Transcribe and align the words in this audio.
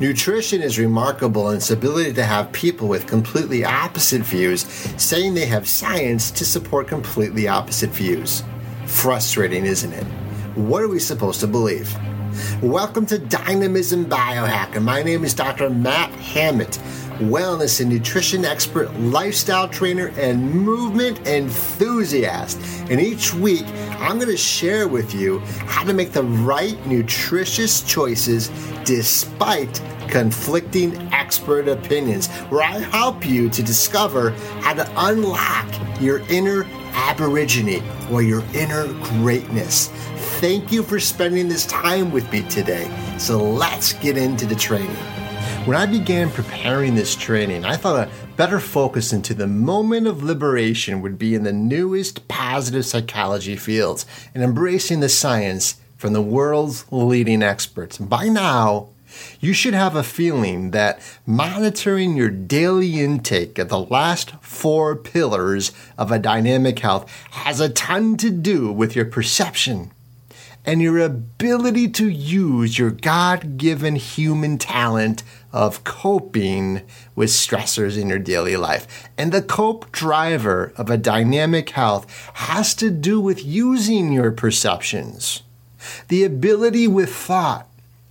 Nutrition 0.00 0.62
is 0.62 0.78
remarkable 0.78 1.50
in 1.50 1.56
its 1.56 1.72
ability 1.72 2.12
to 2.12 2.22
have 2.22 2.52
people 2.52 2.86
with 2.86 3.08
completely 3.08 3.64
opposite 3.64 4.22
views 4.22 4.60
saying 4.96 5.34
they 5.34 5.46
have 5.46 5.68
science 5.68 6.30
to 6.30 6.44
support 6.44 6.86
completely 6.86 7.48
opposite 7.48 7.90
views. 7.90 8.44
Frustrating, 8.86 9.64
isn't 9.64 9.92
it? 9.92 10.04
What 10.54 10.84
are 10.84 10.88
we 10.88 11.00
supposed 11.00 11.40
to 11.40 11.48
believe? 11.48 11.92
Welcome 12.62 13.06
to 13.06 13.18
Dynamism 13.18 14.06
Biohacker. 14.06 14.80
My 14.80 15.02
name 15.02 15.24
is 15.24 15.34
Dr. 15.34 15.68
Matt 15.68 16.12
Hammett, 16.12 16.78
wellness 17.18 17.80
and 17.80 17.90
nutrition 17.90 18.44
expert, 18.44 18.92
lifestyle 19.00 19.68
trainer, 19.68 20.08
and 20.16 20.50
movement 20.50 21.26
enthusiast. 21.26 22.58
And 22.90 23.00
each 23.00 23.34
week, 23.34 23.64
I'm 23.98 24.18
going 24.18 24.30
to 24.30 24.36
share 24.36 24.88
with 24.88 25.14
you 25.14 25.40
how 25.40 25.84
to 25.84 25.92
make 25.92 26.12
the 26.12 26.22
right 26.22 26.78
nutritious 26.86 27.82
choices 27.82 28.50
despite 28.84 29.80
conflicting 30.08 30.96
expert 31.12 31.68
opinions, 31.68 32.28
where 32.48 32.62
I 32.62 32.78
help 32.78 33.26
you 33.26 33.50
to 33.50 33.62
discover 33.62 34.30
how 34.60 34.74
to 34.74 34.90
unlock 34.96 35.66
your 36.00 36.20
inner 36.30 36.64
aborigine 36.92 37.82
or 38.10 38.22
your 38.22 38.42
inner 38.54 38.86
greatness. 39.02 39.88
Thank 40.40 40.72
you 40.72 40.82
for 40.82 40.98
spending 40.98 41.48
this 41.48 41.66
time 41.66 42.10
with 42.10 42.30
me 42.32 42.42
today. 42.48 42.90
So 43.18 43.42
let's 43.42 43.92
get 43.94 44.16
into 44.16 44.46
the 44.46 44.54
training. 44.54 44.96
When 45.68 45.76
I 45.76 45.84
began 45.84 46.30
preparing 46.30 46.94
this 46.94 47.14
training, 47.14 47.66
I 47.66 47.76
thought 47.76 48.08
a 48.08 48.10
better 48.36 48.58
focus 48.58 49.12
into 49.12 49.34
the 49.34 49.46
moment 49.46 50.06
of 50.06 50.22
liberation 50.22 51.02
would 51.02 51.18
be 51.18 51.34
in 51.34 51.42
the 51.42 51.52
newest 51.52 52.26
positive 52.26 52.86
psychology 52.86 53.54
fields 53.54 54.06
and 54.32 54.42
embracing 54.42 55.00
the 55.00 55.10
science 55.10 55.78
from 55.98 56.14
the 56.14 56.22
world's 56.22 56.90
leading 56.90 57.42
experts. 57.42 57.98
By 57.98 58.30
now, 58.30 58.88
you 59.42 59.52
should 59.52 59.74
have 59.74 59.94
a 59.94 60.02
feeling 60.02 60.70
that 60.70 61.02
monitoring 61.26 62.16
your 62.16 62.30
daily 62.30 63.00
intake 63.00 63.58
of 63.58 63.68
the 63.68 63.78
last 63.78 64.30
four 64.40 64.96
pillars 64.96 65.72
of 65.98 66.10
a 66.10 66.18
dynamic 66.18 66.78
health 66.78 67.12
has 67.32 67.60
a 67.60 67.68
ton 67.68 68.16
to 68.16 68.30
do 68.30 68.72
with 68.72 68.96
your 68.96 69.04
perception 69.04 69.90
and 70.68 70.82
your 70.82 70.98
ability 70.98 71.88
to 71.88 72.06
use 72.06 72.78
your 72.78 72.90
God 72.90 73.56
given 73.56 73.96
human 73.96 74.58
talent 74.58 75.22
of 75.52 75.84
coping 75.84 76.82
with 77.14 77.30
stressors 77.30 78.00
in 78.00 78.08
your 78.08 78.18
daily 78.18 78.56
life. 78.56 79.08
And 79.16 79.32
the 79.32 79.42
cope 79.42 79.90
driver 79.92 80.72
of 80.76 80.90
a 80.90 80.96
dynamic 80.96 81.70
health 81.70 82.06
has 82.34 82.74
to 82.76 82.90
do 82.90 83.20
with 83.20 83.44
using 83.44 84.12
your 84.12 84.30
perceptions. 84.30 85.42
The 86.08 86.24
ability 86.24 86.86
with 86.86 87.14
thought 87.14 87.66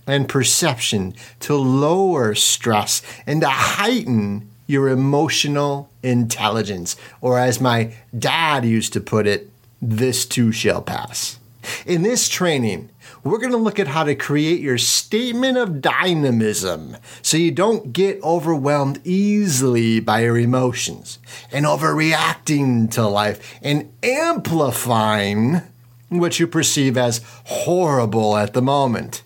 and 0.06 0.28
perception 0.28 1.14
to 1.40 1.54
lower 1.54 2.34
stress 2.34 3.02
and 3.26 3.42
to 3.42 3.48
heighten 3.48 4.48
your 4.66 4.88
emotional 4.88 5.90
intelligence. 6.02 6.96
Or 7.20 7.38
as 7.38 7.60
my 7.60 7.94
dad 8.16 8.64
used 8.64 8.92
to 8.94 9.00
put 9.00 9.26
it, 9.26 9.50
this 9.80 10.26
too 10.26 10.50
shall 10.50 10.82
pass. 10.82 11.38
In 11.86 12.02
this 12.02 12.28
training, 12.28 12.90
we're 13.24 13.38
going 13.38 13.52
to 13.52 13.58
look 13.58 13.78
at 13.78 13.88
how 13.88 14.04
to 14.04 14.14
create 14.14 14.60
your 14.60 14.78
statement 14.78 15.58
of 15.58 15.80
dynamism 15.80 16.96
so 17.22 17.36
you 17.36 17.50
don't 17.50 17.92
get 17.92 18.22
overwhelmed 18.22 19.00
easily 19.04 20.00
by 20.00 20.20
your 20.20 20.38
emotions 20.38 21.18
and 21.52 21.66
overreacting 21.66 22.90
to 22.92 23.06
life 23.06 23.58
and 23.62 23.92
amplifying 24.02 25.62
what 26.08 26.38
you 26.38 26.46
perceive 26.46 26.96
as 26.96 27.20
horrible 27.44 28.36
at 28.36 28.54
the 28.54 28.62
moment. 28.62 29.22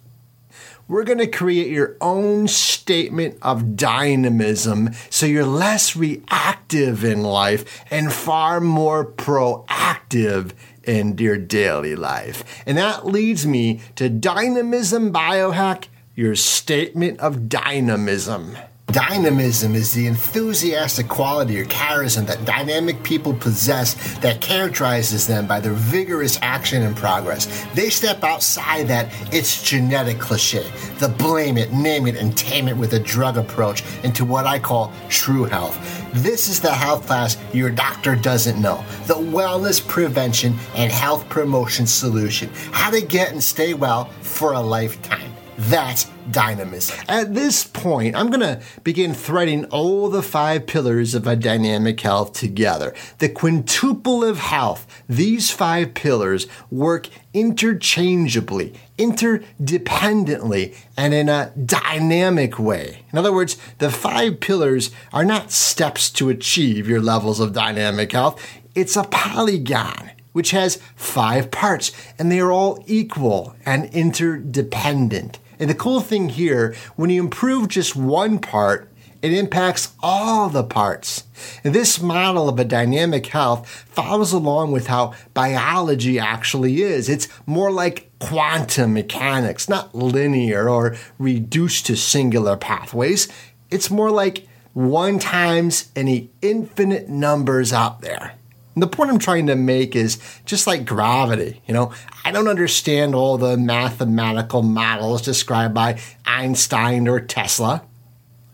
We're 0.88 1.04
going 1.04 1.18
to 1.18 1.26
create 1.26 1.70
your 1.70 1.96
own 2.00 2.48
statement 2.48 3.38
of 3.40 3.76
dynamism 3.76 4.90
so 5.08 5.26
you're 5.26 5.46
less 5.46 5.96
reactive 5.96 7.04
in 7.04 7.22
life 7.22 7.84
and 7.90 8.12
far 8.12 8.60
more 8.60 9.06
proactive 9.06 10.52
in 10.84 11.18
your 11.18 11.36
daily 11.36 11.96
life. 11.96 12.62
And 12.66 12.78
that 12.78 13.06
leads 13.06 13.46
me 13.46 13.80
to 13.96 14.08
Dynamism 14.08 15.12
Biohack, 15.12 15.86
your 16.14 16.34
statement 16.34 17.20
of 17.20 17.48
dynamism. 17.48 18.56
Dynamism 18.92 19.74
is 19.74 19.94
the 19.94 20.06
enthusiastic 20.06 21.08
quality 21.08 21.58
or 21.58 21.64
charism 21.64 22.26
that 22.26 22.44
dynamic 22.44 23.02
people 23.02 23.32
possess 23.32 23.94
that 24.18 24.42
characterizes 24.42 25.26
them 25.26 25.46
by 25.46 25.60
their 25.60 25.72
vigorous 25.72 26.38
action 26.42 26.82
and 26.82 26.94
progress. 26.94 27.64
They 27.74 27.88
step 27.88 28.22
outside 28.22 28.88
that 28.88 29.10
it's 29.32 29.62
genetic 29.62 30.18
cliche, 30.18 30.70
the 30.98 31.08
blame 31.08 31.56
it, 31.56 31.72
name 31.72 32.06
it, 32.06 32.16
and 32.16 32.36
tame 32.36 32.68
it 32.68 32.76
with 32.76 32.92
a 32.92 32.98
drug 32.98 33.38
approach 33.38 33.82
into 34.04 34.26
what 34.26 34.44
I 34.44 34.58
call 34.58 34.92
true 35.08 35.44
health. 35.44 35.78
This 36.12 36.48
is 36.48 36.60
the 36.60 36.72
health 36.72 37.06
class 37.06 37.38
your 37.54 37.70
doctor 37.70 38.14
doesn't 38.14 38.60
know. 38.60 38.84
The 39.06 39.14
wellness 39.14 39.86
prevention 39.86 40.54
and 40.74 40.92
health 40.92 41.26
promotion 41.30 41.86
solution. 41.86 42.50
How 42.72 42.90
to 42.90 43.00
get 43.00 43.32
and 43.32 43.42
stay 43.42 43.72
well 43.72 44.06
for 44.20 44.52
a 44.52 44.60
lifetime. 44.60 45.11
That's 45.58 46.10
dynamism. 46.30 46.98
At 47.08 47.34
this 47.34 47.64
point, 47.64 48.16
I'm 48.16 48.28
going 48.28 48.40
to 48.40 48.60
begin 48.84 49.12
threading 49.12 49.66
all 49.66 50.08
the 50.08 50.22
five 50.22 50.66
pillars 50.66 51.14
of 51.14 51.26
a 51.26 51.36
dynamic 51.36 52.00
health 52.00 52.32
together. 52.32 52.94
The 53.18 53.28
quintuple 53.28 54.24
of 54.24 54.38
health. 54.38 54.86
These 55.08 55.50
five 55.50 55.94
pillars 55.94 56.46
work 56.70 57.08
interchangeably, 57.34 58.74
interdependently, 58.98 60.74
and 60.96 61.12
in 61.12 61.28
a 61.28 61.52
dynamic 61.64 62.58
way. 62.58 63.04
In 63.12 63.18
other 63.18 63.32
words, 63.32 63.58
the 63.78 63.90
five 63.90 64.40
pillars 64.40 64.90
are 65.12 65.24
not 65.24 65.50
steps 65.50 66.10
to 66.10 66.30
achieve 66.30 66.88
your 66.88 67.00
levels 67.00 67.40
of 67.40 67.52
dynamic 67.52 68.12
health. 68.12 68.42
It's 68.74 68.96
a 68.96 69.04
polygon 69.04 70.12
which 70.32 70.50
has 70.50 70.80
five 70.96 71.50
parts, 71.50 71.92
and 72.18 72.30
they 72.30 72.40
are 72.40 72.52
all 72.52 72.82
equal 72.86 73.54
and 73.64 73.86
interdependent. 73.94 75.38
And 75.58 75.70
the 75.70 75.74
cool 75.74 76.00
thing 76.00 76.30
here, 76.30 76.74
when 76.96 77.10
you 77.10 77.22
improve 77.22 77.68
just 77.68 77.94
one 77.94 78.38
part, 78.38 78.88
it 79.22 79.32
impacts 79.32 79.94
all 80.02 80.48
the 80.48 80.64
parts. 80.64 81.22
And 81.62 81.72
this 81.72 82.00
model 82.00 82.48
of 82.48 82.58
a 82.58 82.64
dynamic 82.64 83.28
health 83.28 83.68
follows 83.68 84.32
along 84.32 84.72
with 84.72 84.88
how 84.88 85.14
biology 85.32 86.18
actually 86.18 86.82
is. 86.82 87.08
It's 87.08 87.28
more 87.46 87.70
like 87.70 88.10
quantum 88.18 88.94
mechanics, 88.94 89.68
not 89.68 89.94
linear 89.94 90.68
or 90.68 90.96
reduced 91.18 91.86
to 91.86 91.96
singular 91.96 92.56
pathways. 92.56 93.28
It's 93.70 93.90
more 93.90 94.10
like 94.10 94.48
one 94.72 95.20
times 95.20 95.92
any 95.94 96.30
infinite 96.40 97.08
numbers 97.08 97.72
out 97.72 98.00
there. 98.00 98.34
And 98.74 98.82
the 98.82 98.86
point 98.86 99.10
I'm 99.10 99.18
trying 99.18 99.46
to 99.48 99.56
make 99.56 99.94
is 99.94 100.18
just 100.46 100.66
like 100.66 100.86
gravity. 100.86 101.62
You 101.66 101.74
know, 101.74 101.92
I 102.24 102.32
don't 102.32 102.48
understand 102.48 103.14
all 103.14 103.36
the 103.36 103.56
mathematical 103.56 104.62
models 104.62 105.22
described 105.22 105.74
by 105.74 106.00
Einstein 106.24 107.06
or 107.06 107.20
Tesla, 107.20 107.84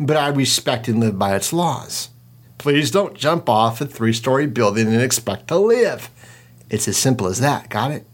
but 0.01 0.17
I 0.17 0.29
respect 0.29 0.89
and 0.89 1.01
live 1.01 1.19
by 1.19 1.37
its 1.37 1.53
laws. 1.53 2.11
Please 2.59 2.91
don't 2.91 3.15
jump 3.15 3.49
off 3.49 3.81
a 3.81 3.87
three 3.87 4.13
story 4.13 4.47
building 4.47 4.89
and 4.89 5.01
expect 5.01 5.49
to 5.49 5.59
live. 5.59 6.11
It's 6.69 6.89
as 6.89 6.97
simple 6.97 7.29
as 7.29 7.39
that. 7.41 7.69
Got 7.69 7.93
it? 7.93 8.07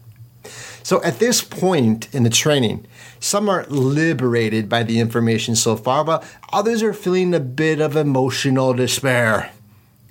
So 0.83 1.01
at 1.03 1.17
this 1.17 1.41
point 1.41 2.13
in 2.13 2.21
the 2.21 2.29
training, 2.29 2.85
some 3.19 3.49
are 3.49 3.65
liberated 3.69 4.69
by 4.69 4.83
the 4.83 4.99
information 4.99 5.55
so 5.55 5.75
far, 5.75 6.03
while 6.03 6.23
others 6.53 6.83
are 6.83 6.93
feeling 6.93 7.33
a 7.33 7.39
bit 7.39 7.81
of 7.81 7.95
emotional 7.95 8.71
despair. 8.75 9.51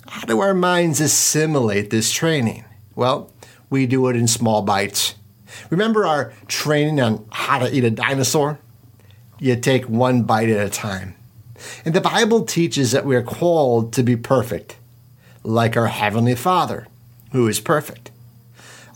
How 0.07 0.21
do 0.25 0.39
our 0.39 0.53
minds 0.53 1.01
assimilate 1.01 1.89
this 1.89 2.11
training? 2.11 2.65
Well, 2.95 3.31
we 3.69 3.85
do 3.85 4.07
it 4.07 4.15
in 4.15 4.27
small 4.27 4.61
bites. 4.61 5.15
Remember 5.69 6.05
our 6.05 6.33
training 6.47 7.01
on 7.01 7.25
how 7.31 7.59
to 7.59 7.73
eat 7.73 7.83
a 7.83 7.91
dinosaur? 7.91 8.59
You 9.39 9.55
take 9.55 9.85
one 9.85 10.23
bite 10.23 10.49
at 10.49 10.65
a 10.65 10.69
time. 10.69 11.15
And 11.83 11.93
the 11.93 12.01
Bible 12.01 12.45
teaches 12.45 12.91
that 12.91 13.05
we 13.05 13.15
are 13.15 13.23
called 13.23 13.93
to 13.93 14.03
be 14.03 14.15
perfect, 14.15 14.77
like 15.43 15.75
our 15.75 15.87
Heavenly 15.87 16.35
Father, 16.35 16.87
who 17.31 17.47
is 17.47 17.59
perfect. 17.59 18.11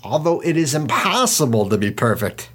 Although 0.04 0.42
it 0.42 0.56
is 0.56 0.76
impossible 0.76 1.70
to 1.70 1.78
be 1.78 1.92
perfect, 1.92 2.50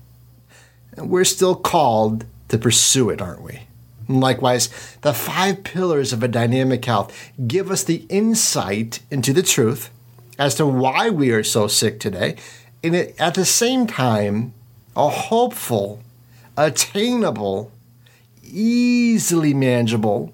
we're 0.97 1.25
still 1.25 1.55
called 1.57 2.25
to 2.49 2.59
pursue 2.59 3.11
it, 3.11 3.21
aren't 3.21 3.43
we? 3.43 3.61
Likewise, 4.09 4.69
the 5.03 5.15
five 5.15 5.65
pillars 5.65 6.13
of 6.13 6.23
a 6.23 6.29
dynamic 6.29 6.85
health 6.85 7.33
give 7.47 7.71
us 7.71 7.85
the 7.85 8.07
insight 8.09 9.01
into 9.11 9.33
the 9.33 9.43
truth 9.43 9.91
as 10.39 10.55
to 10.57 10.67
why 10.67 11.11
we 11.11 11.31
are 11.31 11.45
so 11.45 11.67
sick 11.67 12.01
today, 12.01 12.37
and 12.83 12.95
at 12.95 13.35
the 13.35 13.45
same 13.45 13.87
time, 13.87 14.53
a 14.97 15.09
hopeful, 15.09 16.01
attainable, 16.57 17.73
easily 18.43 19.55
manageable 19.55 20.33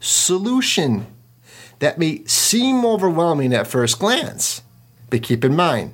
solution 0.00 1.06
that 1.78 1.98
may 1.98 2.24
seem 2.24 2.84
overwhelming 2.84 3.52
at 3.54 3.66
first 3.66 3.98
glance. 3.98 4.62
But 5.10 5.22
keep 5.22 5.44
in 5.44 5.54
mind, 5.54 5.92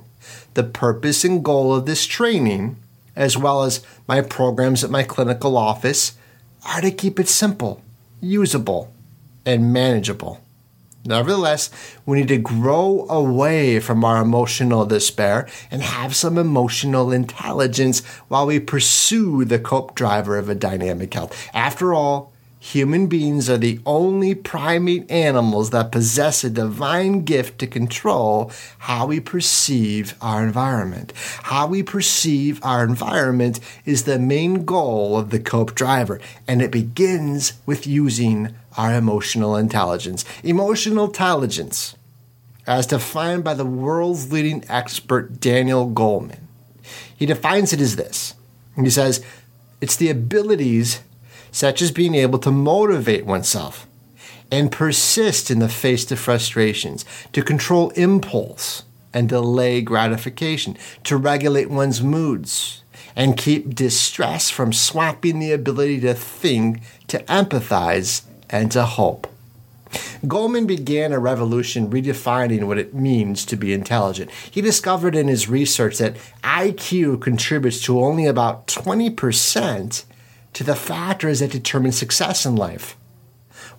the 0.53 0.63
purpose 0.63 1.23
and 1.23 1.43
goal 1.43 1.73
of 1.73 1.85
this 1.85 2.05
training, 2.05 2.77
as 3.15 3.37
well 3.37 3.63
as 3.63 3.85
my 4.07 4.21
programs 4.21 4.83
at 4.83 4.89
my 4.89 5.03
clinical 5.03 5.57
office, 5.57 6.13
are 6.65 6.81
to 6.81 6.91
keep 6.91 7.19
it 7.19 7.27
simple, 7.27 7.81
usable, 8.21 8.93
and 9.45 9.73
manageable. 9.73 10.41
Nevertheless, 11.05 11.69
we 12.05 12.19
need 12.19 12.27
to 12.27 12.37
grow 12.37 13.07
away 13.09 13.79
from 13.79 14.03
our 14.03 14.21
emotional 14.21 14.85
despair 14.85 15.47
and 15.71 15.81
have 15.81 16.15
some 16.15 16.37
emotional 16.37 17.11
intelligence 17.11 18.05
while 18.27 18.45
we 18.45 18.59
pursue 18.59 19.45
the 19.45 19.59
cope 19.59 19.95
driver 19.95 20.37
of 20.37 20.49
a 20.49 20.55
dynamic 20.55 21.13
health. 21.13 21.49
After 21.53 21.93
all, 21.93 22.33
human 22.59 23.07
beings 23.07 23.49
are 23.49 23.57
the 23.57 23.79
only 23.85 24.35
primate 24.35 25.09
animals 25.09 25.69
that 25.69 25.91
possess 25.91 26.43
a 26.43 26.49
divine 26.49 27.23
gift 27.23 27.57
to 27.59 27.67
control 27.67 28.51
how 28.79 29.07
we 29.07 29.19
perceive 29.19 30.13
our 30.21 30.43
environment. 30.43 31.13
How 31.43 31.67
we 31.67 31.83
perceive 31.83 32.59
our 32.63 32.83
environment 32.83 33.59
is 33.85 34.03
the 34.03 34.19
main 34.19 34.65
goal 34.65 35.17
of 35.17 35.29
the 35.29 35.39
cope 35.39 35.73
driver, 35.73 36.19
and 36.47 36.61
it 36.61 36.71
begins 36.71 37.53
with 37.65 37.87
using 37.87 38.53
our 38.77 38.93
emotional 38.93 39.55
intelligence. 39.55 40.25
Emotional 40.43 41.05
intelligence, 41.05 41.95
as 42.67 42.87
defined 42.87 43.43
by 43.43 43.53
the 43.53 43.65
world's 43.65 44.31
leading 44.31 44.63
expert 44.69 45.39
Daniel 45.39 45.89
Goleman, 45.89 46.39
he 47.15 47.25
defines 47.25 47.73
it 47.73 47.81
as 47.81 47.95
this. 47.95 48.35
He 48.75 48.89
says, 48.89 49.23
it's 49.81 49.95
the 49.95 50.09
abilities 50.09 51.01
such 51.51 51.81
as 51.81 51.91
being 51.91 52.15
able 52.15 52.39
to 52.39 52.51
motivate 52.51 53.25
oneself 53.25 53.87
and 54.51 54.71
persist 54.71 55.51
in 55.51 55.59
the 55.59 55.69
face 55.69 56.11
of 56.11 56.19
frustrations, 56.19 57.05
to 57.33 57.43
control 57.43 57.89
impulse 57.91 58.83
and 59.13 59.29
delay 59.29 59.81
gratification, 59.81 60.77
to 61.03 61.17
regulate 61.17 61.69
one's 61.69 62.01
moods, 62.01 62.83
and 63.15 63.37
keep 63.37 63.75
distress 63.75 64.49
from 64.49 64.73
swamping 64.73 65.39
the 65.39 65.51
ability 65.51 65.99
to 65.99 66.13
think, 66.13 66.81
to 67.07 67.19
empathize, 67.23 68.23
and 68.49 68.71
to 68.71 68.83
hope. 68.83 69.27
Goleman 70.23 70.67
began 70.67 71.11
a 71.11 71.19
revolution 71.19 71.89
redefining 71.89 72.65
what 72.65 72.77
it 72.77 72.93
means 72.93 73.45
to 73.45 73.55
be 73.55 73.73
intelligent. 73.73 74.29
He 74.31 74.61
discovered 74.61 75.15
in 75.15 75.27
his 75.27 75.49
research 75.49 75.97
that 75.97 76.17
IQ 76.43 77.21
contributes 77.21 77.81
to 77.83 77.99
only 77.99 78.25
about 78.25 78.67
20% 78.67 80.03
to 80.53 80.63
the 80.63 80.75
factors 80.75 81.39
that 81.39 81.51
determine 81.51 81.91
success 81.91 82.45
in 82.45 82.55
life. 82.55 82.95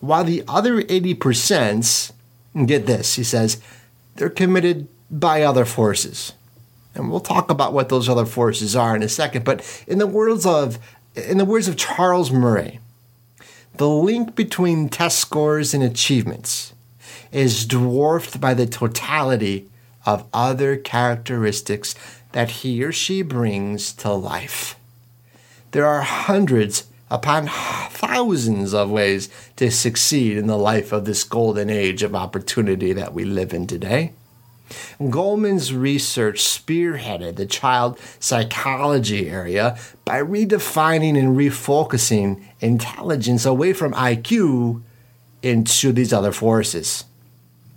While 0.01 0.25
the 0.25 0.45
other 0.49 0.83
80%, 0.83 2.13
get 2.67 2.87
this, 2.87 3.17
he 3.17 3.25
says, 3.25 3.61
they're 4.17 4.31
committed 4.31 4.89
by 5.11 5.43
other 5.43 5.65
forces. 5.65 6.33
And 6.95 7.11
we'll 7.11 7.21
talk 7.21 7.51
about 7.51 7.73
what 7.73 7.89
those 7.89 8.09
other 8.09 8.27
forces 8.27 8.75
are 8.75 8.97
in 8.97 9.03
a 9.03 9.09
second. 9.09 9.45
But 9.45 9.85
in 9.87 9.99
the 9.99 10.07
words 10.07 10.47
of 10.47 10.79
in 11.15 11.39
the 11.39 11.45
words 11.45 11.69
of 11.69 11.77
Charles 11.77 12.31
Murray, 12.31 12.79
the 13.75 13.89
link 13.89 14.35
between 14.37 14.89
test 14.89 15.19
scores 15.19 15.75
and 15.75 15.83
achievements 15.83 16.73
is 17.33 17.67
dwarfed 17.67 18.41
by 18.41 18.55
the 18.55 18.67
totality 18.67 19.69
of 20.07 20.27
other 20.33 20.77
characteristics 20.77 21.95
that 22.33 22.51
he 22.51 22.83
or 22.83 22.93
she 22.93 23.23
brings 23.23 23.93
to 23.93 24.13
life. 24.13 24.77
There 25.73 25.87
are 25.87 26.03
hundreds 26.03 26.85
upon 27.11 27.49
thousands 27.49 28.75
of 28.75 28.91
ways 28.91 29.29
to 29.57 29.71
succeed 29.71 30.37
in 30.37 30.47
the 30.47 30.59
life 30.59 30.93
of 30.93 31.05
this 31.05 31.25
golden 31.25 31.71
age 31.71 32.03
of 32.03 32.15
opportunity 32.15 32.93
that 32.93 33.13
we 33.13 33.25
live 33.25 33.53
in 33.53 33.67
today. 33.67 34.13
Goleman's 35.01 35.75
research 35.75 36.41
spearheaded 36.41 37.37
the 37.37 37.47
child 37.47 37.99
psychology 38.21 39.29
area 39.29 39.77
by 40.05 40.23
redefining 40.23 41.19
and 41.19 41.37
refocusing 41.37 42.45
intelligence 42.61 43.45
away 43.45 43.73
from 43.73 43.93
IQ 43.93 44.83
into 45.43 45.93
these 45.93 46.13
other 46.13 46.33
forces. 46.33 47.05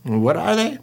What 0.04 0.38
are 0.38 0.56
they? 0.56 0.78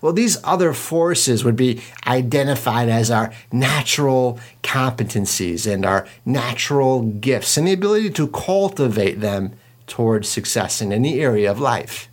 Well, 0.00 0.12
these 0.12 0.38
other 0.44 0.72
forces 0.72 1.44
would 1.44 1.56
be 1.56 1.80
identified 2.06 2.88
as 2.88 3.10
our 3.10 3.32
natural 3.52 4.40
competencies 4.62 5.70
and 5.70 5.86
our 5.86 6.06
natural 6.24 7.02
gifts 7.02 7.56
and 7.56 7.66
the 7.66 7.72
ability 7.72 8.10
to 8.10 8.28
cultivate 8.28 9.20
them 9.20 9.52
towards 9.86 10.28
success 10.28 10.80
in 10.80 10.92
any 10.92 11.20
area 11.20 11.50
of 11.50 11.60
life. 11.60 12.08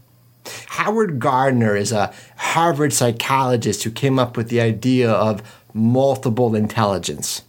Howard 0.67 1.19
Gardner 1.19 1.75
is 1.75 1.91
a 1.91 2.13
Harvard 2.37 2.93
psychologist 2.93 3.83
who 3.83 3.91
came 3.91 4.17
up 4.17 4.37
with 4.37 4.49
the 4.49 4.61
idea 4.61 5.11
of 5.11 5.41
multiple 5.73 6.55
intelligence. 6.55 7.43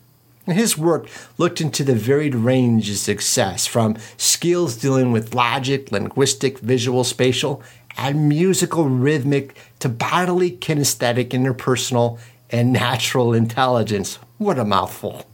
His 0.46 0.78
work 0.78 1.08
looked 1.36 1.60
into 1.60 1.84
the 1.84 1.94
varied 1.94 2.34
range 2.34 2.88
of 2.90 2.96
success 2.96 3.66
from 3.66 3.96
skills 4.16 4.76
dealing 4.76 5.12
with 5.12 5.34
logic, 5.34 5.92
linguistic, 5.92 6.58
visual, 6.60 7.04
spatial, 7.04 7.62
and 7.98 8.28
musical, 8.28 8.88
rhythmic 8.88 9.56
to 9.80 9.88
bodily, 9.88 10.52
kinesthetic, 10.52 11.30
interpersonal, 11.30 12.18
and 12.48 12.72
natural 12.72 13.34
intelligence. 13.34 14.18
What 14.38 14.58
a 14.58 14.64
mouthful. 14.64 15.26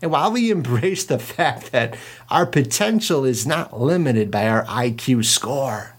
And 0.00 0.10
while 0.10 0.32
we 0.32 0.50
embrace 0.50 1.04
the 1.04 1.18
fact 1.18 1.72
that 1.72 1.96
our 2.30 2.46
potential 2.46 3.24
is 3.24 3.46
not 3.46 3.78
limited 3.78 4.30
by 4.30 4.48
our 4.48 4.64
IQ 4.64 5.26
score, 5.26 5.94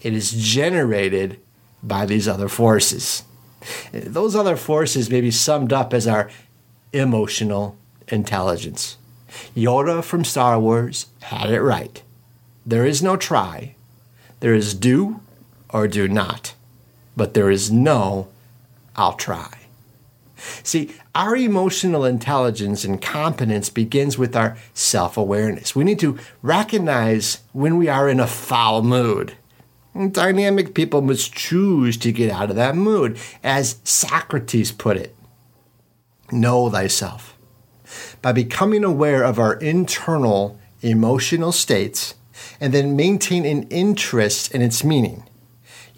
it 0.00 0.12
is 0.12 0.32
generated 0.32 1.40
by 1.82 2.06
these 2.06 2.28
other 2.28 2.48
forces. 2.48 3.24
Those 3.92 4.36
other 4.36 4.56
forces 4.56 5.10
may 5.10 5.20
be 5.20 5.32
summed 5.32 5.72
up 5.72 5.92
as 5.92 6.06
our 6.06 6.30
emotional 6.92 7.76
intelligence. 8.06 8.96
Yoda 9.56 10.02
from 10.02 10.24
Star 10.24 10.58
Wars 10.58 11.06
had 11.22 11.50
it 11.50 11.60
right. 11.60 12.02
There 12.64 12.86
is 12.86 13.02
no 13.02 13.16
try, 13.16 13.74
there 14.40 14.54
is 14.54 14.74
do 14.74 15.20
or 15.70 15.88
do 15.88 16.08
not, 16.08 16.54
but 17.16 17.34
there 17.34 17.50
is 17.50 17.70
no 17.70 18.28
I'll 18.96 19.12
try. 19.12 19.54
See, 20.62 20.92
our 21.14 21.36
emotional 21.36 22.04
intelligence 22.04 22.84
and 22.84 23.00
competence 23.00 23.70
begins 23.70 24.18
with 24.18 24.36
our 24.36 24.56
self 24.74 25.16
awareness. 25.16 25.76
We 25.76 25.84
need 25.84 26.00
to 26.00 26.18
recognize 26.42 27.42
when 27.52 27.76
we 27.76 27.88
are 27.88 28.08
in 28.08 28.18
a 28.18 28.26
foul 28.26 28.82
mood 28.82 29.36
Dynamic 30.06 30.74
people 30.74 31.02
must 31.02 31.32
choose 31.32 31.96
to 31.98 32.12
get 32.12 32.30
out 32.30 32.50
of 32.50 32.56
that 32.56 32.76
mood. 32.76 33.18
As 33.42 33.80
Socrates 33.82 34.70
put 34.70 34.96
it, 34.96 35.14
know 36.30 36.70
thyself. 36.70 37.36
By 38.22 38.32
becoming 38.32 38.84
aware 38.84 39.24
of 39.24 39.40
our 39.40 39.54
internal 39.54 40.56
emotional 40.82 41.50
states 41.50 42.14
and 42.60 42.72
then 42.72 42.94
maintain 42.94 43.44
an 43.44 43.64
interest 43.64 44.54
in 44.54 44.62
its 44.62 44.84
meaning, 44.84 45.24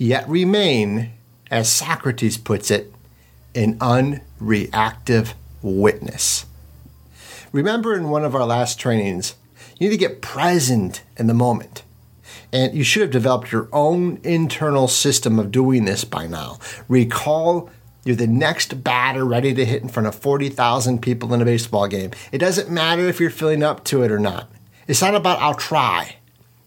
yet 0.01 0.27
remain, 0.29 1.11
as 1.51 1.71
Socrates 1.71 2.39
puts 2.39 2.71
it, 2.71 2.93
an 3.55 3.79
unreactive 3.79 5.35
witness. 5.63 6.47
Remember 7.53 7.95
in 7.95 8.09
one 8.09 8.25
of 8.25 8.35
our 8.35 8.47
last 8.47 8.81
trainings, 8.81 9.35
you 9.79 9.89
need 9.89 9.95
to 9.95 9.99
get 9.99 10.23
present 10.23 11.03
in 11.19 11.27
the 11.27 11.35
moment. 11.35 11.83
And 12.53 12.75
you 12.75 12.83
should 12.83 13.03
have 13.03 13.11
developed 13.11 13.53
your 13.53 13.69
own 13.73 14.21
internal 14.25 14.89
system 14.89 15.39
of 15.39 15.53
doing 15.53 15.85
this 15.85 16.05
by 16.05 16.27
now. 16.27 16.59
Recall 16.89 17.71
you're 18.05 18.17
the 18.17 18.27
next 18.27 18.83
batter 18.83 19.25
ready 19.25 19.53
to 19.53 19.65
hit 19.67 19.83
in 19.83 19.89
front 19.89 20.07
of 20.07 20.15
40,000 20.15 21.03
people 21.03 21.35
in 21.35 21.43
a 21.43 21.45
baseball 21.45 21.87
game. 21.87 22.13
It 22.33 22.39
doesn't 22.39 22.71
matter 22.71 23.07
if 23.07 23.21
you're 23.21 23.29
feeling 23.29 23.63
up 23.63 23.85
to 23.85 24.03
it 24.03 24.11
or 24.11 24.19
not. 24.19 24.51
It's 24.89 25.03
not 25.03 25.15
about 25.15 25.41
I'll 25.41 25.55
try. 25.55 26.17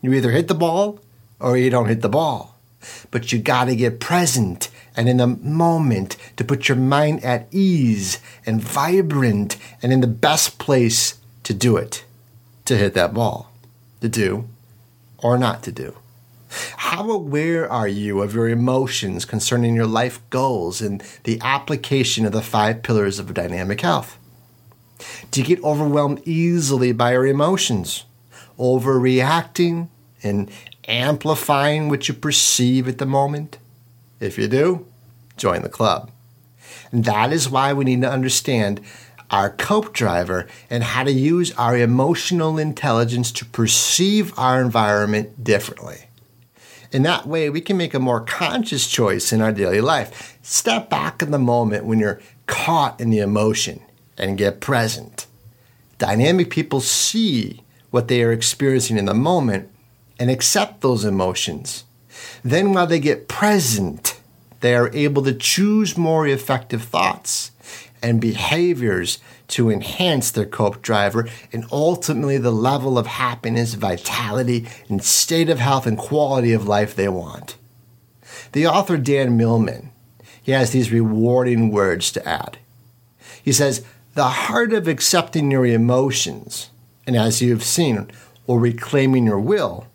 You 0.02 0.14
either 0.14 0.32
hit 0.32 0.48
the 0.48 0.54
ball 0.54 1.00
or 1.40 1.58
you 1.58 1.72
don't 1.72 1.88
hit 1.88 2.02
the 2.02 2.10
ball. 2.10 2.53
But 3.12 3.32
you 3.32 3.40
got 3.40 3.66
to 3.66 3.76
get 3.76 4.00
present 4.00 4.70
and 4.96 5.10
in 5.10 5.18
the 5.18 5.28
moment 5.28 6.18
to 6.38 6.44
put 6.44 6.68
your 6.68 6.78
mind 6.78 7.24
at 7.24 7.48
ease 7.52 8.20
and 8.46 8.62
vibrant 8.62 9.58
and 9.82 9.92
in 9.92 10.02
the 10.02 10.08
best 10.08 10.60
place 10.60 11.20
to 11.44 11.54
do 11.54 11.78
it, 11.78 12.06
to 12.66 12.78
hit 12.78 12.94
that 12.94 13.14
ball, 13.14 13.52
to 14.02 14.10
do 14.10 14.48
or 15.18 15.38
not 15.38 15.64
to 15.64 15.72
do? 15.72 15.98
How 16.78 17.10
aware 17.10 17.72
are 17.72 17.88
you 17.88 18.22
of 18.22 18.36
your 18.36 18.48
emotions 18.48 19.26
concerning 19.26 19.74
your 19.74 19.88
life 19.88 20.22
goals 20.30 20.82
and 20.82 21.02
the 21.24 21.40
application 21.42 22.26
of 22.26 22.32
the 22.32 22.44
five 22.44 22.84
pillars 22.84 23.18
of 23.18 23.34
dynamic 23.34 23.82
health? 23.82 24.20
Do 25.32 25.42
you 25.42 25.48
get 25.48 25.64
overwhelmed 25.64 26.22
easily 26.26 26.92
by 26.92 27.14
your 27.14 27.26
emotions, 27.26 28.06
overreacting 28.60 29.88
and 30.22 30.52
amplifying 30.88 31.90
what 31.90 32.08
you 32.08 32.14
perceive 32.14 32.88
at 32.88 32.98
the 32.98 33.06
moment? 33.06 33.58
If 34.20 34.38
you 34.38 34.48
do, 34.48 34.86
join 35.38 35.62
the 35.62 35.70
club. 35.70 36.12
And 36.92 37.06
that 37.06 37.34
is 37.34 37.50
why 37.50 37.74
we 37.74 37.86
need 37.86 38.02
to 38.02 38.12
understand 38.12 38.82
our 39.34 39.50
cope 39.50 39.94
driver, 39.94 40.48
and 40.70 40.84
how 40.84 41.04
to 41.04 41.12
use 41.12 41.52
our 41.54 41.76
emotional 41.76 42.60
intelligence 42.60 43.32
to 43.32 43.44
perceive 43.46 44.32
our 44.38 44.62
environment 44.62 45.44
differently. 45.44 46.06
In 46.92 47.02
that 47.02 47.26
way, 47.26 47.50
we 47.50 47.60
can 47.60 47.76
make 47.76 47.96
a 47.96 48.00
more 48.00 48.22
conscious 48.22 48.88
choice 48.88 49.34
in 49.34 49.42
our 49.42 49.52
daily 49.52 49.82
life. 49.82 50.38
Step 50.44 50.88
back 50.88 51.24
in 51.24 51.32
the 51.32 51.40
moment 51.40 51.86
when 51.86 51.98
you're 51.98 52.22
caught 52.46 53.02
in 53.02 53.10
the 53.10 53.18
emotion 53.18 53.82
and 54.20 54.38
get 54.38 54.60
present. 54.60 55.26
Dynamic 55.98 56.52
people 56.52 56.80
see 56.80 57.64
what 57.90 58.10
they 58.10 58.22
are 58.22 58.32
experiencing 58.32 59.00
in 59.00 59.06
the 59.06 59.16
moment 59.16 59.68
and 60.20 60.30
accept 60.30 60.82
those 60.82 61.06
emotions. 61.06 61.84
Then, 62.44 62.74
while 62.74 62.88
they 62.88 63.00
get 63.00 63.28
present, 63.28 64.20
they 64.62 64.76
are 64.76 64.94
able 64.94 65.24
to 65.24 65.34
choose 65.34 65.98
more 65.98 66.28
effective 66.28 66.84
thoughts 66.84 67.52
and 68.02 68.20
behaviors 68.22 69.20
to 69.48 69.70
enhance 69.70 70.32
their 70.32 70.46
cope 70.46 70.82
driver 70.82 71.28
and 71.52 71.66
ultimately 71.72 72.38
the 72.38 72.52
level 72.52 72.98
of 72.98 73.08
happiness, 73.08 73.74
vitality, 73.74 74.68
and 74.90 75.04
state 75.04 75.50
of 75.50 75.60
health 75.60 75.86
and 75.86 75.98
quality 75.98 76.54
of 76.54 76.68
life 76.68 76.96
they 76.96 77.08
want. 77.08 77.56
The 78.54 78.68
author 78.68 78.98
Dan 78.98 79.38
Millman, 79.38 79.92
he 80.42 80.52
has 80.52 80.72
these 80.72 80.92
rewarding 80.92 81.72
words 81.72 82.12
to 82.12 82.28
add. 82.28 82.58
He 83.42 83.52
says, 83.52 83.86
The 84.16 84.24
heart 84.24 84.74
of 84.74 84.88
accepting 84.88 85.52
your 85.52 85.66
emotions, 85.66 86.70
and 87.08 87.16
as 87.16 87.42
you've 87.42 87.64
seen, 87.64 88.12
or 88.48 88.60
reclaiming 88.60 89.26
your 89.26 89.40
will, 89.40 89.88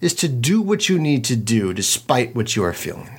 is 0.00 0.14
to 0.14 0.28
do 0.28 0.60
what 0.60 0.88
you 0.88 0.98
need 0.98 1.24
to 1.24 1.36
do 1.36 1.72
despite 1.72 2.34
what 2.34 2.56
you 2.56 2.64
are 2.64 2.72
feeling. 2.72 3.10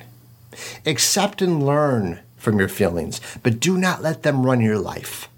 Accept 0.86 1.42
and 1.42 1.64
learn 1.64 2.20
from 2.36 2.58
your 2.58 2.68
feelings, 2.68 3.20
but 3.42 3.60
do 3.60 3.76
not 3.76 4.02
let 4.02 4.22
them 4.22 4.46
run 4.46 4.60
your 4.60 4.78
life. 4.78 5.28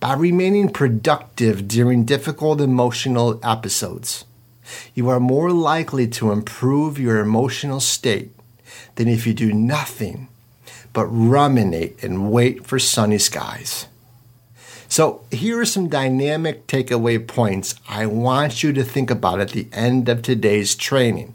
By 0.00 0.14
remaining 0.14 0.68
productive 0.68 1.68
during 1.68 2.04
difficult 2.04 2.60
emotional 2.60 3.40
episodes, 3.42 4.24
you 4.94 5.08
are 5.08 5.20
more 5.20 5.50
likely 5.50 6.06
to 6.08 6.32
improve 6.32 6.98
your 6.98 7.18
emotional 7.18 7.80
state 7.80 8.30
than 8.94 9.08
if 9.08 9.26
you 9.26 9.34
do 9.34 9.52
nothing 9.52 10.28
but 10.92 11.06
ruminate 11.06 12.02
and 12.02 12.30
wait 12.30 12.66
for 12.66 12.78
sunny 12.78 13.18
skies. 13.18 13.86
So, 14.92 15.22
here 15.30 15.58
are 15.58 15.64
some 15.64 15.88
dynamic 15.88 16.66
takeaway 16.66 17.26
points 17.26 17.76
I 17.88 18.04
want 18.04 18.62
you 18.62 18.74
to 18.74 18.84
think 18.84 19.10
about 19.10 19.40
at 19.40 19.52
the 19.52 19.66
end 19.72 20.06
of 20.10 20.20
today's 20.20 20.74
training. 20.74 21.34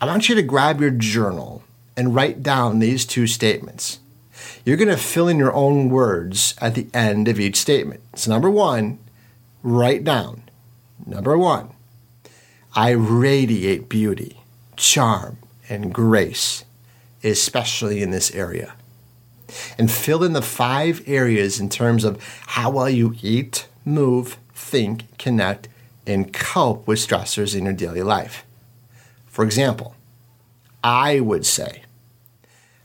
I 0.00 0.06
want 0.06 0.28
you 0.28 0.36
to 0.36 0.42
grab 0.42 0.80
your 0.80 0.92
journal 0.92 1.64
and 1.96 2.14
write 2.14 2.44
down 2.44 2.78
these 2.78 3.04
two 3.04 3.26
statements. 3.26 3.98
You're 4.64 4.76
going 4.76 4.90
to 4.90 4.96
fill 4.96 5.26
in 5.26 5.38
your 5.38 5.52
own 5.52 5.88
words 5.88 6.54
at 6.60 6.76
the 6.76 6.86
end 6.94 7.26
of 7.26 7.40
each 7.40 7.56
statement. 7.56 8.00
So, 8.14 8.30
number 8.30 8.48
one, 8.48 9.00
write 9.64 10.04
down. 10.04 10.44
Number 11.04 11.36
one, 11.36 11.70
I 12.76 12.90
radiate 12.90 13.88
beauty, 13.88 14.38
charm, 14.76 15.38
and 15.68 15.92
grace, 15.92 16.64
especially 17.24 18.04
in 18.04 18.12
this 18.12 18.30
area. 18.30 18.74
And 19.78 19.90
fill 19.90 20.24
in 20.24 20.32
the 20.32 20.42
five 20.42 21.02
areas 21.06 21.60
in 21.60 21.68
terms 21.68 22.04
of 22.04 22.22
how 22.46 22.70
well 22.70 22.88
you 22.88 23.14
eat, 23.22 23.68
move, 23.84 24.38
think, 24.54 25.16
connect, 25.18 25.68
and 26.06 26.32
cope 26.32 26.86
with 26.86 26.98
stressors 26.98 27.56
in 27.56 27.64
your 27.64 27.72
daily 27.72 28.02
life. 28.02 28.44
For 29.26 29.44
example, 29.44 29.94
I 30.82 31.20
would 31.20 31.46
say, 31.46 31.82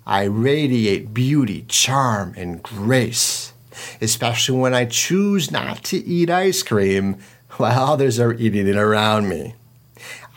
I 0.06 0.24
radiate 0.24 1.14
beauty, 1.14 1.66
charm, 1.68 2.34
and 2.36 2.64
grace, 2.64 3.54
especially 4.02 4.58
when 4.58 4.74
I 4.74 4.86
choose 4.86 5.52
not 5.52 5.84
to 5.86 5.98
eat 5.98 6.30
ice 6.30 6.64
cream 6.64 7.18
while 7.58 7.92
others 7.92 8.20
are 8.20 8.34
eating 8.34 8.68
it 8.68 8.78
around 8.78 9.30
me. 9.30 9.56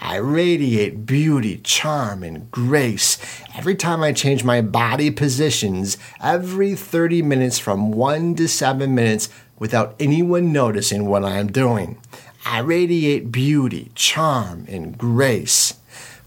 I 0.04 0.16
radiate 0.16 1.06
beauty, 1.06 1.58
charm, 1.58 2.24
and 2.24 2.50
grace 2.50 3.18
every 3.54 3.76
time 3.76 4.02
I 4.02 4.12
change 4.12 4.42
my 4.42 4.60
body 4.60 5.12
positions 5.12 5.96
every 6.20 6.74
30 6.74 7.22
minutes 7.22 7.60
from 7.60 7.92
1 7.92 8.34
to 8.34 8.48
7 8.48 8.92
minutes 8.92 9.28
without 9.60 9.94
anyone 10.00 10.52
noticing 10.52 11.06
what 11.06 11.24
I 11.24 11.38
am 11.38 11.52
doing. 11.52 11.98
I 12.44 12.58
radiate 12.58 13.30
beauty, 13.30 13.92
charm, 13.94 14.66
and 14.68 14.98
grace 14.98 15.74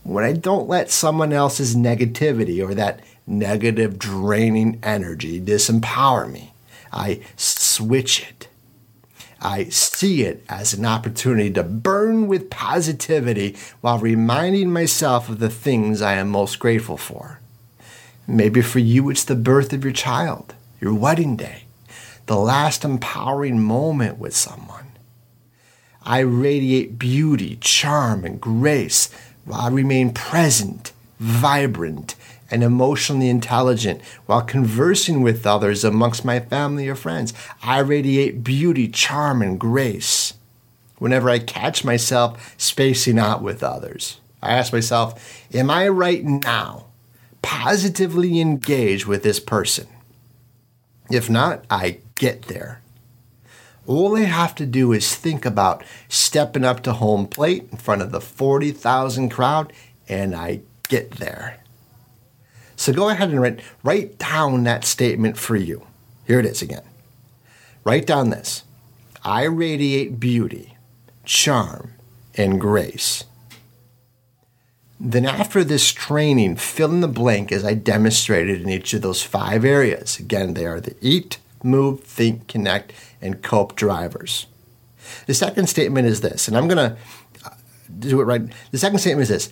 when 0.03 0.23
I 0.23 0.31
don't 0.31 0.69
let 0.69 0.89
someone 0.89 1.33
else's 1.33 1.75
negativity 1.75 2.65
or 2.65 2.73
that 2.75 3.01
negative, 3.27 3.99
draining 3.99 4.79
energy 4.83 5.41
disempower 5.41 6.31
me. 6.31 6.53
I 6.93 7.19
switch 7.35 8.21
it. 8.29 8.34
I 9.45 9.65
see 9.65 10.23
it 10.23 10.43
as 10.49 10.73
an 10.73 10.85
opportunity 10.85 11.51
to 11.51 11.61
burn 11.61 12.27
with 12.27 12.49
positivity 12.49 13.55
while 13.79 13.99
reminding 13.99 14.73
myself 14.73 15.29
of 15.29 15.37
the 15.37 15.51
things 15.51 16.01
I 16.01 16.13
am 16.13 16.29
most 16.29 16.57
grateful 16.57 16.97
for. 16.97 17.39
Maybe 18.27 18.63
for 18.63 18.79
you, 18.79 19.11
it's 19.11 19.23
the 19.23 19.35
birth 19.35 19.71
of 19.71 19.83
your 19.83 19.93
child, 19.93 20.55
your 20.81 20.95
wedding 20.95 21.35
day, 21.35 21.65
the 22.25 22.37
last 22.37 22.83
empowering 22.83 23.61
moment 23.61 24.17
with 24.17 24.35
someone. 24.35 24.87
I 26.01 26.19
radiate 26.21 26.97
beauty, 26.97 27.59
charm, 27.61 28.25
and 28.25 28.41
grace 28.41 29.11
while 29.43 29.61
I 29.61 29.69
remain 29.69 30.11
present, 30.11 30.91
vibrant, 31.19 32.15
and 32.51 32.63
emotionally 32.63 33.29
intelligent 33.29 34.01
while 34.25 34.41
conversing 34.41 35.21
with 35.21 35.45
others 35.45 35.83
amongst 35.83 36.25
my 36.25 36.39
family 36.39 36.87
or 36.87 36.95
friends. 36.95 37.33
I 37.63 37.79
radiate 37.79 38.43
beauty, 38.43 38.87
charm, 38.87 39.41
and 39.41 39.59
grace 39.59 40.33
whenever 40.97 41.29
I 41.29 41.39
catch 41.39 41.83
myself 41.83 42.55
spacing 42.57 43.19
out 43.19 43.41
with 43.41 43.63
others. 43.63 44.19
I 44.41 44.53
ask 44.53 44.71
myself, 44.71 45.45
am 45.53 45.69
I 45.69 45.87
right 45.87 46.23
now 46.23 46.85
positively 47.41 48.39
engaged 48.39 49.05
with 49.05 49.23
this 49.23 49.39
person? 49.39 49.87
If 51.09 51.29
not, 51.29 51.65
I 51.69 51.99
get 52.15 52.43
there. 52.43 52.81
All 53.87 54.17
I 54.17 54.21
have 54.21 54.55
to 54.55 54.65
do 54.65 54.93
is 54.93 55.13
think 55.13 55.45
about 55.45 55.83
stepping 56.09 56.63
up 56.63 56.81
to 56.83 56.93
home 56.93 57.27
plate 57.27 57.67
in 57.71 57.77
front 57.77 58.01
of 58.01 58.11
the 58.11 58.21
40,000 58.21 59.29
crowd, 59.29 59.71
and 60.07 60.33
I 60.33 60.61
get 60.87 61.11
there. 61.11 61.59
So 62.75 62.93
go 62.93 63.09
ahead 63.09 63.29
and 63.29 63.41
write, 63.41 63.61
write 63.83 64.17
down 64.17 64.63
that 64.63 64.85
statement 64.85 65.37
for 65.37 65.55
you. 65.55 65.85
Here 66.27 66.39
it 66.39 66.45
is 66.45 66.61
again. 66.61 66.83
Write 67.83 68.05
down 68.05 68.29
this 68.29 68.63
I 69.23 69.43
radiate 69.43 70.19
beauty, 70.19 70.77
charm, 71.23 71.93
and 72.35 72.59
grace. 72.59 73.23
Then, 74.99 75.25
after 75.25 75.63
this 75.63 75.91
training, 75.91 76.55
fill 76.55 76.89
in 76.89 77.01
the 77.01 77.07
blank 77.07 77.51
as 77.51 77.65
I 77.65 77.73
demonstrated 77.73 78.61
in 78.61 78.69
each 78.69 78.93
of 78.93 79.01
those 79.01 79.21
five 79.21 79.65
areas. 79.65 80.19
Again, 80.19 80.53
they 80.53 80.65
are 80.65 80.79
the 80.79 80.95
eat, 81.01 81.37
move, 81.63 82.01
think, 82.01 82.47
connect, 82.47 82.93
and 83.21 83.43
cope 83.43 83.75
drivers. 83.75 84.47
The 85.27 85.33
second 85.33 85.67
statement 85.67 86.07
is 86.07 86.21
this, 86.21 86.47
and 86.47 86.55
I'm 86.57 86.67
going 86.67 86.91
to 86.91 86.97
uh, 87.43 87.49
do 87.99 88.21
it 88.21 88.23
right. 88.23 88.41
The 88.71 88.77
second 88.77 88.99
statement 88.99 89.23
is 89.23 89.29
this 89.29 89.51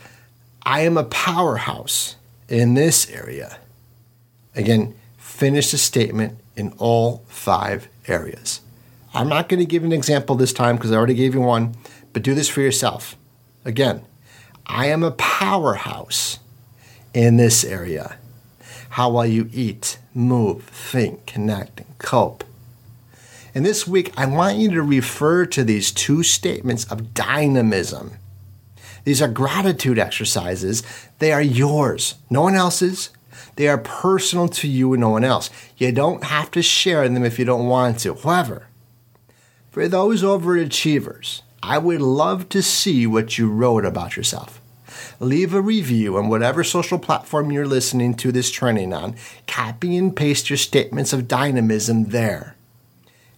I 0.64 0.82
am 0.82 0.98
a 0.98 1.04
powerhouse 1.04 2.16
in 2.54 2.76
this 2.76 3.10
area. 3.10 3.58
Again, 4.56 4.94
finish 5.18 5.72
the 5.72 5.78
statement 5.80 6.38
in 6.56 6.72
all 6.78 7.24
five 7.28 7.88
areas. 8.08 8.62
I'm 9.12 9.28
not 9.28 9.50
going 9.50 9.60
to 9.60 9.66
give 9.66 9.84
an 9.84 9.92
example 9.92 10.36
this 10.36 10.54
time 10.54 10.76
because 10.76 10.92
I 10.92 10.96
already 10.96 11.16
gave 11.16 11.34
you 11.34 11.42
one, 11.42 11.76
but 12.14 12.22
do 12.22 12.36
this 12.36 12.48
for 12.48 12.62
yourself. 12.62 13.16
Again, 13.66 14.06
I 14.68 14.86
am 14.86 15.04
a 15.04 15.10
powerhouse 15.12 16.38
in 17.12 17.38
this 17.38 17.64
area. 17.64 18.18
How 18.90 19.10
well 19.10 19.26
you 19.26 19.50
eat, 19.52 19.98
move, 20.14 20.66
think, 20.66 21.26
connect, 21.26 21.80
and 21.80 21.98
cope. 21.98 22.44
And 23.56 23.66
this 23.66 23.88
week, 23.88 24.14
I 24.16 24.28
want 24.28 24.58
you 24.58 24.70
to 24.70 24.84
refer 24.84 25.48
to 25.48 25.64
these 25.64 25.92
two 25.92 26.22
statements 26.22 26.86
of 26.86 27.16
dynamism 27.16 28.20
these 29.04 29.22
are 29.22 29.28
gratitude 29.28 30.00
exercises. 30.00 30.84
They 31.20 31.32
are 31.32 31.42
yours, 31.42 32.16
no 32.30 32.44
one 32.44 32.56
else's. 32.56 33.10
They 33.56 33.68
are 33.68 33.78
personal 33.78 34.48
to 34.50 34.68
you 34.68 34.94
and 34.94 35.02
no 35.02 35.10
one 35.10 35.24
else. 35.24 35.50
You 35.78 35.92
don't 35.92 36.24
have 36.24 36.50
to 36.52 36.62
share 36.62 37.08
them 37.08 37.24
if 37.24 37.38
you 37.38 37.46
don't 37.46 37.68
want 37.68 38.00
to. 38.00 38.16
However, 38.16 38.68
for 39.70 39.88
those 39.88 40.24
overachievers, 40.24 41.42
I 41.62 41.78
would 41.78 42.02
love 42.02 42.50
to 42.50 42.64
see 42.64 43.06
what 43.06 43.38
you 43.38 43.52
wrote 43.52 43.86
about 43.86 44.18
yourself. 44.18 44.60
Leave 45.20 45.54
a 45.54 45.62
review 45.62 46.18
on 46.18 46.30
whatever 46.30 46.64
social 46.64 47.00
platform 47.00 47.52
you're 47.52 47.68
listening 47.68 48.16
to 48.16 48.32
this 48.32 48.52
training 48.52 48.94
on. 48.94 49.16
Copy 49.48 49.98
and 49.98 50.16
paste 50.16 50.50
your 50.50 50.58
statements 50.58 51.14
of 51.14 51.28
dynamism 51.28 52.06
there 52.06 52.56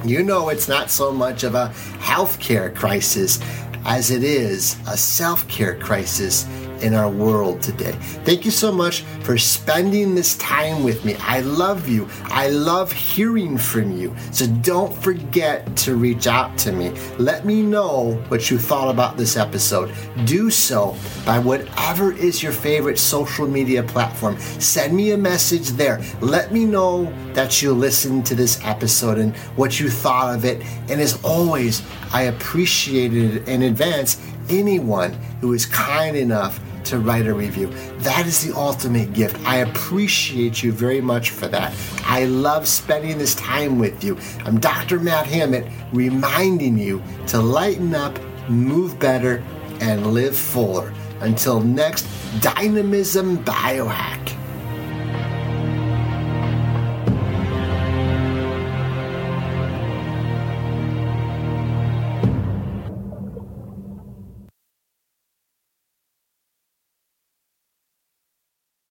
You 0.05 0.23
know, 0.23 0.49
it's 0.49 0.67
not 0.67 0.89
so 0.91 1.11
much 1.11 1.43
of 1.43 1.55
a 1.55 1.69
healthcare 1.99 2.73
crisis 2.73 3.39
as 3.85 4.11
it 4.11 4.23
is 4.23 4.77
a 4.87 4.97
self 4.97 5.47
care 5.47 5.75
crisis 5.79 6.45
in 6.81 6.93
our 6.93 7.09
world 7.09 7.61
today. 7.61 7.91
Thank 8.23 8.45
you 8.45 8.51
so 8.51 8.71
much 8.71 9.01
for 9.21 9.37
spending 9.37 10.15
this 10.15 10.37
time 10.37 10.83
with 10.83 11.03
me. 11.05 11.15
I 11.21 11.41
love 11.41 11.87
you. 11.87 12.07
I 12.25 12.49
love 12.49 12.91
hearing 12.91 13.57
from 13.57 13.97
you. 13.97 14.15
So 14.31 14.47
don't 14.47 14.93
forget 14.93 15.75
to 15.77 15.95
reach 15.95 16.27
out 16.27 16.57
to 16.59 16.71
me. 16.71 16.89
Let 17.17 17.45
me 17.45 17.61
know 17.61 18.13
what 18.29 18.49
you 18.49 18.57
thought 18.57 18.89
about 18.89 19.17
this 19.17 19.37
episode. 19.37 19.91
Do 20.25 20.49
so 20.49 20.95
by 21.25 21.39
whatever 21.39 22.11
is 22.11 22.41
your 22.41 22.51
favorite 22.51 22.99
social 22.99 23.47
media 23.47 23.83
platform. 23.83 24.37
Send 24.39 24.95
me 24.95 25.11
a 25.11 25.17
message 25.17 25.69
there. 25.69 26.01
Let 26.21 26.51
me 26.51 26.65
know 26.65 27.13
that 27.33 27.61
you 27.61 27.73
listened 27.73 28.25
to 28.27 28.35
this 28.35 28.63
episode 28.63 29.17
and 29.17 29.35
what 29.55 29.79
you 29.79 29.89
thought 29.89 30.35
of 30.35 30.45
it. 30.45 30.61
And 30.89 31.01
as 31.01 31.23
always, 31.23 31.81
I 32.13 32.23
appreciate 32.23 33.13
it 33.13 33.47
in 33.47 33.63
advance 33.63 34.21
anyone 34.49 35.11
who 35.41 35.53
is 35.53 35.65
kind 35.65 36.15
enough 36.15 36.59
to 36.89 36.99
write 36.99 37.27
a 37.27 37.33
review. 37.33 37.67
That 37.99 38.25
is 38.25 38.45
the 38.45 38.55
ultimate 38.55 39.13
gift. 39.13 39.37
I 39.45 39.57
appreciate 39.57 40.63
you 40.63 40.71
very 40.71 41.01
much 41.01 41.31
for 41.31 41.47
that. 41.47 41.73
I 42.03 42.25
love 42.25 42.67
spending 42.67 43.17
this 43.17 43.35
time 43.35 43.77
with 43.77 44.03
you. 44.03 44.17
I'm 44.45 44.59
Dr. 44.59 44.99
Matt 44.99 45.27
Hammett 45.27 45.67
reminding 45.91 46.77
you 46.77 47.03
to 47.27 47.39
lighten 47.39 47.93
up, 47.93 48.17
move 48.49 48.97
better, 48.99 49.43
and 49.81 50.13
live 50.13 50.35
fuller. 50.35 50.93
Until 51.19 51.59
next 51.59 52.07
Dynamism 52.41 53.43
Biohack. 53.43 54.33